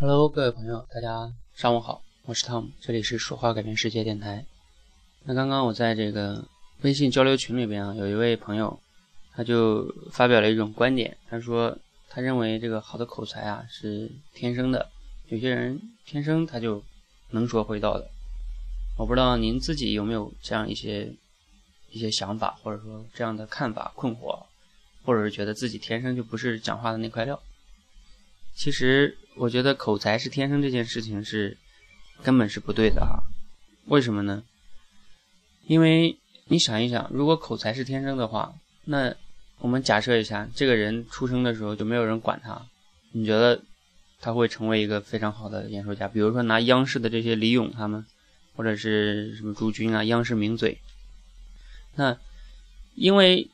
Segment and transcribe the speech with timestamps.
[0.00, 4.46] Hello，各位朋友，大家上午好，我是 Tom，这里是说话改变世界电台。
[5.24, 6.46] 那刚刚我在这个
[6.82, 8.78] 微信交流群里边啊，有一位朋友，
[9.32, 11.76] 他就发表了一种观点，他说
[12.08, 14.88] 他认为这个好的口才啊是天生的，
[15.30, 15.76] 有些人
[16.06, 16.80] 天生他就
[17.30, 18.08] 能说会道的。
[18.96, 21.12] 我不知道您自己有没有这样一些
[21.90, 24.46] 一些想法，或者说这样的看法困惑，
[25.02, 27.42] 或者是觉得自己天生就不是讲话的那块料。
[28.58, 31.56] 其实我觉得口才是天生这件事情是
[32.24, 33.22] 根本是不对的哈，
[33.86, 34.42] 为什么呢？
[35.68, 38.52] 因为你想一想，如果口才是天生的话，
[38.86, 39.14] 那
[39.60, 42.66] 我们假设一下，这个人出生的时候就没有人管他，
[43.12, 43.62] 你觉得
[44.20, 46.08] 他会成为一个非常好的演说家？
[46.08, 48.04] 比如说拿央视的这些李咏他们，
[48.56, 50.80] 或者是什么朱军啊，央视名嘴，
[51.94, 52.18] 那
[52.96, 53.48] 因为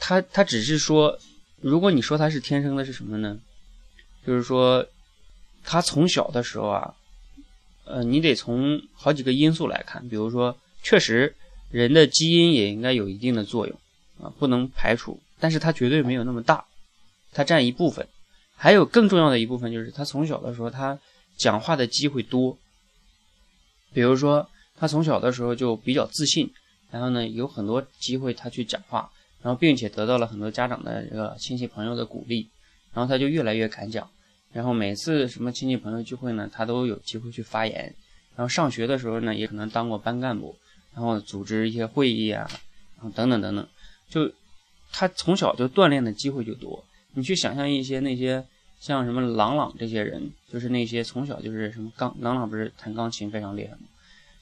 [0.00, 1.18] 他他只是说，
[1.60, 3.38] 如果你说他是天生的，是什么呢？
[4.26, 4.84] 就是说，
[5.62, 6.94] 他从小的时候啊，
[7.84, 11.36] 呃，你得从好几个因素来看，比如说，确实
[11.70, 13.78] 人的基因也应该有一定的作用
[14.20, 16.64] 啊，不能排除，但是它绝对没有那么大，
[17.32, 18.08] 它占一部分，
[18.56, 20.98] 还有更重要的一部分就是他从小的时候他
[21.36, 22.58] 讲话的机会多，
[23.92, 26.52] 比如说他从小的时候就比较自信，
[26.90, 29.08] 然后呢有很多机会他去讲话，
[29.42, 32.48] 然后并且得到了很多家长的这个亲戚朋友的鼓励，
[32.92, 34.10] 然后他就越来越敢讲。
[34.56, 37.94] 然后每次什么亲戚朋友聚会呢，他都有机会去发言。
[38.34, 40.56] 然后上学的时候呢，也可能当过班干部，
[40.94, 42.48] 然后组织一些会议啊，
[42.96, 43.68] 然后等等等等。
[44.08, 44.32] 就
[44.90, 46.82] 他从小就锻炼的机会就多。
[47.12, 48.42] 你去想象一些那些
[48.80, 53.80] 像什么郎朗这些人，就是那些从小就是什么钢郎朗不是弹钢琴非常厉害吗？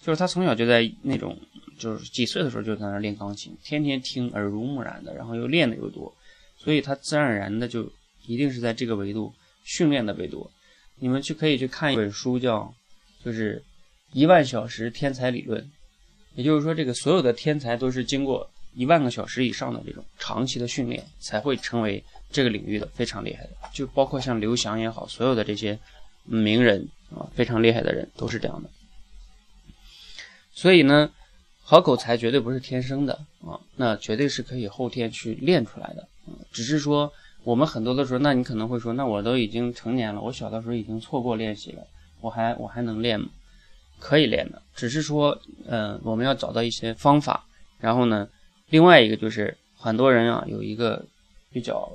[0.00, 1.36] 就是他从小就在那种
[1.76, 6.14] 就是几岁的时候就在那练钢琴，天天听耳濡目染的，然后又练的又多，
[6.56, 7.90] 所以他自然而然的就
[8.26, 9.32] 一定是在这个维度。
[9.64, 10.50] 训练的为多，
[10.96, 12.72] 你们去可以去看一本书，叫
[13.24, 13.62] 就是
[14.12, 15.68] 一万小时天才理论。
[16.34, 23.50] 也就是说，这个所有的天才都是经过一万个小时以上的这种长期的训练，才会成为这个领域的非常厉害的。
[23.72, 25.78] 就包括像刘翔也好，所有的这些
[26.24, 28.68] 名人啊，非常厉害的人都是这样的。
[30.52, 31.10] 所以呢，
[31.62, 36.06] 好口才绝对不是天生的啊，那绝对是可以后天去练出来的。
[36.52, 37.12] 只是说。
[37.44, 41.86] 我们很多的时候，那你可能会说，那我都已经成年了，我小的时候已经错过练习了，
[42.22, 43.28] 我还我还能练吗？
[44.00, 47.44] 可以练的，只是说，嗯，我们要找到一些方法。
[47.78, 48.26] 然后呢，
[48.70, 51.04] 另外一个就是很多人啊，有一个
[51.52, 51.90] 比较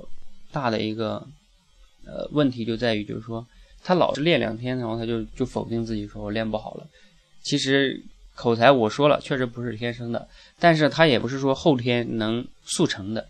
[0.52, 1.26] 大的一个
[2.06, 3.44] 呃问题就在于，就是说
[3.82, 6.86] 他老是练两天，然后他就就否定自己说我练不好了。
[7.42, 8.00] 其实
[8.36, 10.28] 口才我说了，确实不是天生的，
[10.60, 13.26] 但是他也不是说后天能速成的，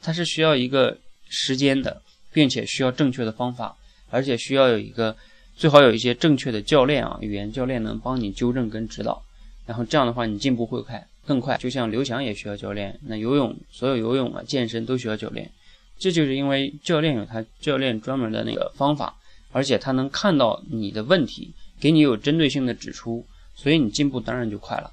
[0.00, 0.98] 他是需要一个。
[1.34, 3.74] 时间的，并且需要正确的方法，
[4.10, 5.16] 而且需要有一个
[5.56, 9.24] 最好有一些正确的教练啊，语言教练能帮你纠正跟指导，
[9.64, 11.56] 然后这样的话你进步会快更快。
[11.56, 15.50] 就像刘翔也需要教练，那游泳所有游泳啊健身都需要教练，
[15.98, 19.16] 这就是因为教练有他教练专门的那个方法，
[19.52, 21.50] 而且他能看到你的问题，
[21.80, 24.92] 给你有针对性的指出，所以你进步当然就快了。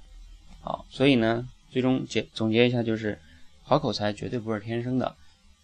[0.62, 3.18] 好，所以呢，最终结总结一下就是，
[3.64, 5.16] 好口才绝对不是天生的。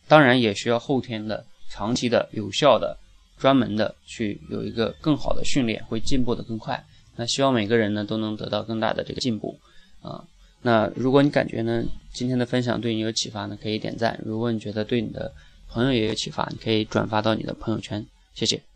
[0.07, 2.97] 当然也需要后天的、长期的、有效的、
[3.37, 6.83] 专门的去有一个更好的训练，会进步的更快。
[7.15, 9.57] 那希望每个人呢都能得到更大的这个进步
[10.01, 10.23] 啊。
[10.61, 15.31] 那如果你感觉呢今天的分享对你有启发呢，可以点赞；如果你觉得对你的
[15.69, 18.05] 朋友也有启发，你可以转发到你的朋友圈。
[18.33, 18.74] 谢谢。